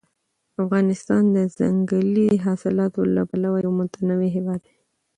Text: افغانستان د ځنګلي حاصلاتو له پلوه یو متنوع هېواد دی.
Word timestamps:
افغانستان 0.63 1.23
د 1.35 1.37
ځنګلي 1.57 2.27
حاصلاتو 2.45 3.01
له 3.15 3.21
پلوه 3.29 3.57
یو 3.65 3.71
متنوع 3.79 4.29
هېواد 4.37 4.61
دی. 4.65 4.75